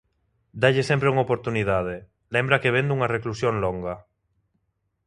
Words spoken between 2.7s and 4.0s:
vén dunha reclusión longa.